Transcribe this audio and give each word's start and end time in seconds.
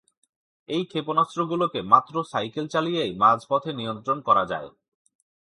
এই 0.69 0.83
ক্ষেপণাস্ত্রগুলোকে 0.85 1.79
মাত্র 1.83 2.13
সাইকেল 2.23 2.65
চালিয়েই 2.67 3.11
মাঝ 3.15 3.39
পথে 3.49 3.71
নিয়ন্ত্রণ 3.73 4.17
করা 4.21 4.43
যায়। 4.45 4.69